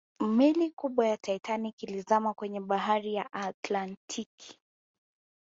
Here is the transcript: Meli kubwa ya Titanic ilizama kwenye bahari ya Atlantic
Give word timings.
Meli 0.19 0.69
kubwa 0.71 1.07
ya 1.07 1.17
Titanic 1.17 1.83
ilizama 1.83 2.33
kwenye 2.33 2.59
bahari 2.59 3.13
ya 3.13 3.33
Atlantic 3.33 4.29